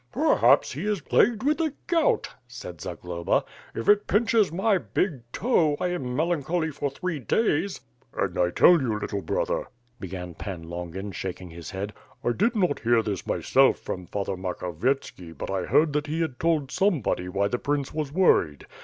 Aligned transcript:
"Perhaps 0.11 0.71
he 0.71 0.85
is 0.87 0.99
plagued 0.99 1.43
with 1.43 1.59
the 1.59 1.75
gout,^ 1.85 2.25
'said 2.47 2.81
Zagloba. 2.81 3.43
"If 3.75 3.87
it 3.87 4.07
pinches 4.07 4.51
my 4.51 4.79
big 4.79 5.19
toe, 5.31 5.77
I 5.79 5.89
am 5.89 6.15
melancholy 6.15 6.71
for 6.71 6.89
three 6.89 7.19
days." 7.19 7.81
"And 8.11 8.35
I 8.35 8.49
tell 8.49 8.81
you, 8.81 8.97
little 8.97 9.21
brother, 9.21 9.67
"began 9.99 10.33
Pan 10.33 10.63
Longin 10.63 11.11
shaking 11.11 11.51
his 11.51 11.69
head, 11.69 11.93
"I 12.23 12.31
did 12.31 12.55
not 12.55 12.79
hear 12.79 13.03
this 13.03 13.27
myself 13.27 13.77
from 13.77 14.07
Father 14.07 14.35
Makho 14.35 14.73
vietski 14.75 15.37
but 15.37 15.51
I 15.51 15.65
heard 15.67 15.93
that 15.93 16.07
he 16.07 16.27
told 16.27 16.71
somebody 16.71 17.29
why 17.29 17.47
the 17.47 17.59
prince 17.59 17.93
was 17.93 18.11
worried. 18.11 18.65